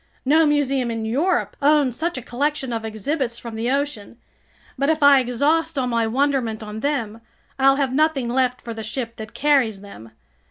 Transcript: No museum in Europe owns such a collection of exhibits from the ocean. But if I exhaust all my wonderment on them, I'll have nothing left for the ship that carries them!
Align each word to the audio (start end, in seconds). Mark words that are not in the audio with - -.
No 0.25 0.47
museum 0.47 0.89
in 0.89 1.05
Europe 1.05 1.55
owns 1.61 1.95
such 1.95 2.17
a 2.17 2.23
collection 2.23 2.73
of 2.73 2.83
exhibits 2.83 3.37
from 3.37 3.53
the 3.53 3.69
ocean. 3.69 4.17
But 4.75 4.89
if 4.89 5.03
I 5.03 5.19
exhaust 5.19 5.77
all 5.77 5.85
my 5.85 6.07
wonderment 6.07 6.63
on 6.63 6.79
them, 6.79 7.21
I'll 7.59 7.75
have 7.75 7.93
nothing 7.93 8.27
left 8.27 8.63
for 8.63 8.73
the 8.73 8.81
ship 8.81 9.17
that 9.17 9.35
carries 9.35 9.81
them! 9.81 10.09